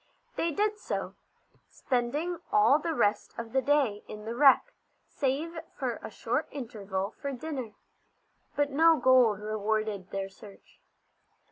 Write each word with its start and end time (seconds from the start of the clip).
They 0.35 0.49
did 0.49 0.79
so, 0.79 1.13
spending 1.69 2.39
all 2.51 2.79
the 2.79 2.95
rest 2.95 3.35
of 3.37 3.51
the 3.53 3.61
day 3.61 4.03
in 4.07 4.25
the 4.25 4.33
wreck, 4.33 4.73
save 5.07 5.59
for 5.77 5.97
a 6.01 6.09
short 6.09 6.47
interval 6.49 7.13
for 7.21 7.31
dinner. 7.31 7.75
But 8.55 8.71
no 8.71 8.97
gold 8.97 9.39
rewarded 9.41 10.09
their 10.09 10.27
search. 10.27 10.79